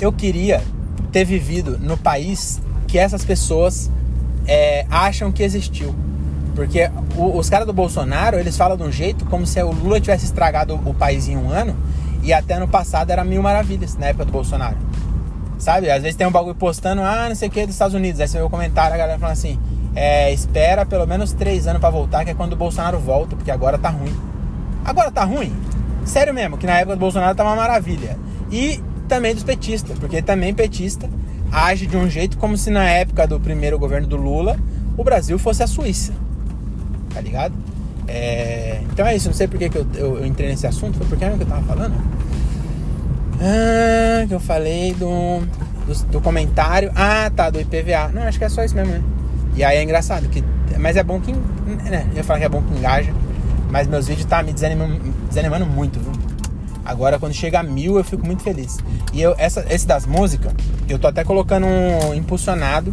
Eu 0.00 0.12
queria 0.12 0.62
ter 1.10 1.24
vivido 1.24 1.78
no 1.78 1.96
país 1.96 2.60
que 2.86 2.98
essas 2.98 3.24
pessoas 3.24 3.90
é, 4.46 4.86
acham 4.90 5.30
que 5.30 5.42
existiu. 5.42 5.94
Porque 6.54 6.90
o, 7.16 7.38
os 7.38 7.48
caras 7.48 7.66
do 7.66 7.72
Bolsonaro, 7.72 8.38
eles 8.38 8.56
falam 8.56 8.76
de 8.76 8.82
um 8.82 8.92
jeito 8.92 9.24
como 9.26 9.46
se 9.46 9.62
o 9.62 9.70
Lula 9.70 10.00
tivesse 10.00 10.24
estragado 10.24 10.74
o 10.84 10.92
país 10.92 11.28
em 11.28 11.36
um 11.36 11.50
ano 11.50 11.76
e 12.22 12.32
até 12.32 12.58
no 12.58 12.68
passado 12.68 13.10
era 13.10 13.24
mil 13.24 13.42
maravilhas, 13.42 13.96
na 13.96 14.06
época 14.06 14.26
do 14.26 14.32
Bolsonaro. 14.32 14.76
Sabe? 15.58 15.90
Às 15.90 16.02
vezes 16.02 16.16
tem 16.16 16.26
um 16.26 16.30
bagulho 16.30 16.54
postando, 16.54 17.02
ah, 17.02 17.28
não 17.28 17.34
sei 17.34 17.48
o 17.48 17.50
que, 17.50 17.64
dos 17.64 17.74
Estados 17.74 17.94
Unidos. 17.94 18.20
Aí 18.20 18.28
você 18.28 18.38
vê 18.38 18.44
o 18.44 18.50
comentário, 18.50 18.94
a 18.94 18.98
galera 18.98 19.18
falando 19.18 19.32
assim, 19.32 19.58
é, 19.94 20.32
espera 20.32 20.84
pelo 20.84 21.06
menos 21.06 21.32
três 21.32 21.66
anos 21.66 21.80
para 21.80 21.90
voltar, 21.90 22.24
que 22.24 22.30
é 22.30 22.34
quando 22.34 22.54
o 22.54 22.56
Bolsonaro 22.56 22.98
volta, 22.98 23.36
porque 23.36 23.50
agora 23.50 23.78
tá 23.78 23.88
ruim. 23.88 24.14
Agora 24.84 25.10
tá 25.10 25.24
ruim? 25.24 25.54
Sério 26.04 26.34
mesmo, 26.34 26.58
que 26.58 26.66
na 26.66 26.78
época 26.78 26.96
do 26.96 27.00
Bolsonaro 27.00 27.34
tava 27.34 27.50
uma 27.50 27.56
maravilha. 27.56 28.18
E 28.50 28.82
também 29.14 29.34
dos 29.34 29.44
petistas, 29.44 29.98
porque 29.98 30.22
também 30.22 30.54
petista 30.54 31.08
age 31.50 31.86
de 31.86 31.96
um 31.96 32.08
jeito 32.08 32.38
como 32.38 32.56
se 32.56 32.70
na 32.70 32.88
época 32.88 33.26
do 33.26 33.38
primeiro 33.38 33.78
governo 33.78 34.06
do 34.06 34.16
Lula 34.16 34.58
o 34.96 35.04
Brasil 35.04 35.38
fosse 35.38 35.62
a 35.62 35.66
Suíça 35.66 36.12
tá 37.12 37.20
ligado? 37.20 37.54
É, 38.08 38.80
então 38.90 39.06
é 39.06 39.16
isso, 39.16 39.28
não 39.28 39.34
sei 39.34 39.46
porque 39.46 39.68
que 39.68 39.78
eu, 39.78 39.86
eu, 39.94 40.18
eu, 40.18 40.26
entrei 40.26 40.48
nesse 40.48 40.66
assunto, 40.66 40.98
foi 40.98 41.06
porque 41.06 41.24
o 41.24 41.36
que 41.36 41.42
eu 41.42 41.46
tava 41.46 41.62
falando. 41.62 41.94
Ah, 43.40 44.26
que 44.26 44.34
eu 44.34 44.40
falei 44.40 44.94
do, 44.94 45.40
do, 45.86 46.04
do, 46.06 46.20
comentário. 46.20 46.90
Ah, 46.94 47.30
tá, 47.34 47.50
do 47.50 47.60
IPVA. 47.60 48.08
Não, 48.12 48.22
acho 48.22 48.38
que 48.38 48.44
é 48.44 48.48
só 48.48 48.64
isso 48.64 48.74
mesmo, 48.74 48.92
né? 48.92 49.02
E 49.56 49.64
aí 49.64 49.78
é 49.78 49.82
engraçado, 49.82 50.28
que, 50.28 50.42
mas 50.78 50.96
é 50.96 51.02
bom 51.02 51.20
que. 51.20 51.32
Né, 51.32 52.06
eu 52.14 52.24
falar 52.24 52.40
que 52.40 52.44
é 52.44 52.48
bom 52.48 52.62
que 52.62 52.78
engaja, 52.78 53.12
mas 53.70 53.86
meus 53.86 54.08
vídeos 54.08 54.26
tá 54.26 54.42
me 54.42 54.52
desanimando, 54.52 54.98
desanimando 55.28 55.66
muito, 55.66 56.00
viu? 56.00 56.12
Agora, 56.84 57.18
quando 57.18 57.32
chega 57.32 57.60
a 57.60 57.62
mil, 57.62 57.96
eu 57.96 58.04
fico 58.04 58.26
muito 58.26 58.42
feliz. 58.42 58.78
E 59.12 59.22
eu, 59.22 59.34
essa, 59.38 59.64
esse 59.70 59.86
das 59.86 60.04
músicas, 60.04 60.52
eu 60.88 60.98
tô 60.98 61.06
até 61.06 61.22
colocando 61.24 61.66
um 61.66 62.14
impulsionado 62.14 62.92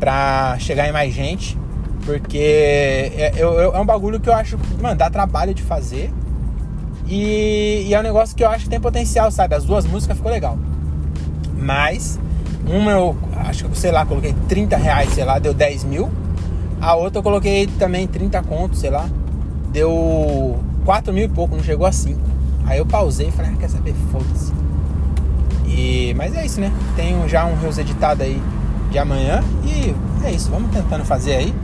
pra 0.00 0.56
chegar 0.58 0.88
em 0.88 0.92
mais 0.92 1.12
gente. 1.12 1.58
Porque 2.04 2.38
é, 3.16 3.32
é, 3.36 3.80
um 3.80 3.84
bagulho 3.84 4.20
que 4.20 4.28
eu 4.28 4.34
acho, 4.34 4.58
mano, 4.80 4.96
dá 4.96 5.08
trabalho 5.08 5.54
de 5.54 5.62
fazer. 5.62 6.12
E, 7.06 7.86
e, 7.88 7.94
é 7.94 8.00
um 8.00 8.02
negócio 8.02 8.34
que 8.34 8.42
eu 8.42 8.48
acho 8.48 8.64
que 8.64 8.70
tem 8.70 8.80
potencial, 8.80 9.30
sabe? 9.30 9.54
As 9.54 9.64
duas 9.64 9.86
músicas 9.86 10.16
ficou 10.16 10.30
legal. 10.30 10.58
Mas, 11.56 12.18
uma 12.66 12.92
eu 12.92 13.16
acho 13.36 13.68
que, 13.68 13.78
sei 13.78 13.90
lá, 13.92 14.04
coloquei 14.04 14.34
30 14.48 14.76
reais, 14.76 15.10
sei 15.10 15.24
lá, 15.24 15.38
deu 15.38 15.54
10 15.54 15.84
mil. 15.84 16.10
A 16.80 16.94
outra 16.94 17.18
eu 17.18 17.22
coloquei 17.22 17.66
também 17.66 18.06
30 18.06 18.42
contos, 18.42 18.80
sei 18.80 18.90
lá. 18.90 19.08
Deu 19.70 20.58
4 20.84 21.12
mil 21.12 21.24
e 21.24 21.28
pouco, 21.28 21.56
não 21.56 21.62
chegou 21.62 21.86
a 21.86 21.92
5. 21.92 22.33
Aí 22.66 22.78
eu 22.78 22.86
pausei 22.86 23.28
e 23.28 23.30
falei, 23.30 23.52
ah, 23.52 23.56
quer 23.58 23.68
saber? 23.68 23.94
Foda-se. 24.10 24.52
E, 25.66 26.14
mas 26.14 26.34
é 26.34 26.46
isso, 26.46 26.60
né? 26.60 26.72
Tenho 26.96 27.28
já 27.28 27.44
um 27.44 27.58
Reels 27.58 27.78
editado 27.78 28.22
aí 28.22 28.40
de 28.90 28.98
amanhã. 28.98 29.42
E 29.64 29.94
é 30.24 30.30
isso, 30.30 30.50
vamos 30.50 30.70
tentando 30.70 31.04
fazer 31.04 31.34
aí. 31.34 31.54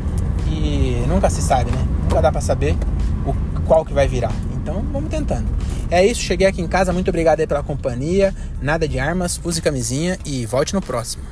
E 0.47 1.05
nunca 1.07 1.31
se 1.31 1.41
sabe, 1.41 1.71
né? 1.71 1.87
Nunca 2.03 2.21
dá 2.21 2.33
para 2.33 2.41
saber 2.41 2.77
o, 3.25 3.33
qual 3.63 3.85
que 3.85 3.93
vai 3.93 4.09
virar. 4.09 4.33
Então 4.53 4.85
vamos 4.93 5.11
tentando. 5.11 5.47
É 5.91 6.05
isso, 6.05 6.21
cheguei 6.21 6.47
aqui 6.47 6.61
em 6.61 6.69
casa. 6.69 6.93
Muito 6.93 7.09
obrigado 7.09 7.41
aí 7.41 7.47
pela 7.47 7.63
companhia. 7.63 8.35
Nada 8.61 8.87
de 8.87 8.99
armas, 8.99 9.41
use 9.45 9.63
camisinha 9.63 10.19
e 10.27 10.45
volte 10.45 10.75
no 10.75 10.81
próximo. 10.81 11.23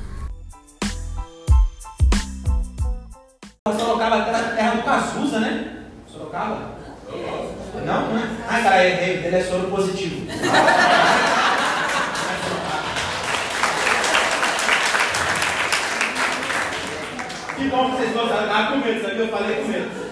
Sorocaba 3.67 4.17
é 4.17 4.55
terra 4.55 4.75
do 4.75 4.83
Cazuza, 4.83 5.39
né? 5.39 5.83
Sorocaba? 6.07 6.75
Não? 7.85 8.13
Não? 8.13 8.28
Cara, 8.63 8.85
errei. 8.85 9.25
Ele 9.25 9.35
é 9.35 9.43
soro 9.43 9.67
positivo. 9.67 10.25
Que 17.55 17.67
bom 17.67 17.91
que 17.91 17.97
vocês 17.97 18.13
gostaram. 18.13 18.53
Ah, 18.53 18.67
com 18.71 18.77
medo, 18.77 19.01
sabia? 19.01 19.17
Eu 19.17 19.27
falei 19.29 19.55
com 19.57 19.67
medo. 19.67 19.99